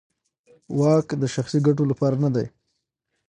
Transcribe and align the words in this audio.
واک 0.79 1.07
د 1.21 1.23
شخصي 1.33 1.59
ګټو 1.67 1.83
لپاره 1.91 2.15
نه 2.23 2.29
دی. 2.35 2.47